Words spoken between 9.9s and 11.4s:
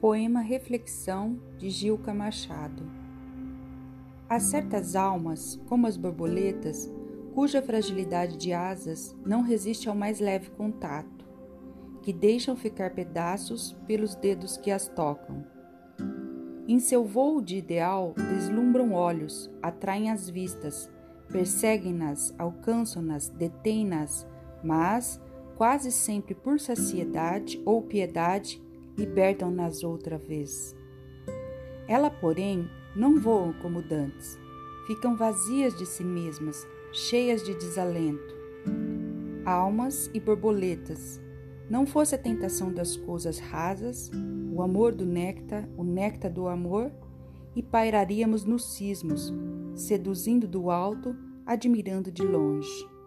mais leve contato,